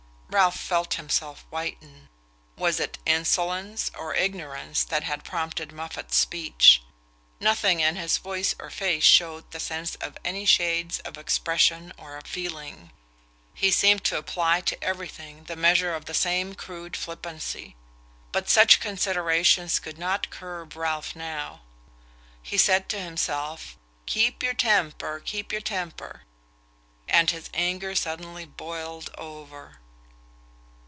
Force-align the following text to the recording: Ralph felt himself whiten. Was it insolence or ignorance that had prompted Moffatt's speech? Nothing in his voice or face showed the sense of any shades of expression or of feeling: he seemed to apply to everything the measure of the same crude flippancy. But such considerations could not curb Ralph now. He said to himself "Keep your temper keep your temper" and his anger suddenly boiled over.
Ralph 0.33 0.57
felt 0.57 0.93
himself 0.93 1.43
whiten. 1.49 2.07
Was 2.55 2.79
it 2.79 2.99
insolence 3.05 3.91
or 3.93 4.15
ignorance 4.15 4.81
that 4.85 5.03
had 5.03 5.25
prompted 5.25 5.73
Moffatt's 5.73 6.15
speech? 6.15 6.81
Nothing 7.41 7.81
in 7.81 7.97
his 7.97 8.17
voice 8.17 8.55
or 8.57 8.69
face 8.69 9.03
showed 9.03 9.51
the 9.51 9.59
sense 9.59 9.95
of 9.95 10.17
any 10.23 10.45
shades 10.45 10.99
of 10.99 11.17
expression 11.17 11.91
or 11.97 12.15
of 12.15 12.25
feeling: 12.27 12.93
he 13.53 13.71
seemed 13.71 14.05
to 14.05 14.15
apply 14.17 14.61
to 14.61 14.81
everything 14.81 15.43
the 15.43 15.57
measure 15.57 15.93
of 15.93 16.05
the 16.05 16.13
same 16.13 16.55
crude 16.55 16.95
flippancy. 16.95 17.75
But 18.31 18.47
such 18.49 18.79
considerations 18.79 19.79
could 19.81 19.97
not 19.97 20.29
curb 20.29 20.77
Ralph 20.77 21.13
now. 21.13 21.63
He 22.41 22.57
said 22.57 22.87
to 22.87 23.01
himself 23.01 23.75
"Keep 24.05 24.43
your 24.43 24.53
temper 24.53 25.19
keep 25.25 25.51
your 25.51 25.59
temper" 25.59 26.21
and 27.09 27.29
his 27.31 27.49
anger 27.53 27.93
suddenly 27.95 28.45
boiled 28.45 29.09
over. 29.17 29.79